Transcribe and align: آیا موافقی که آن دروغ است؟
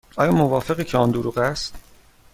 آیا 0.15 0.31
موافقی 0.31 0.83
که 0.83 0.97
آن 0.97 1.11
دروغ 1.11 1.37
است؟ 1.37 1.75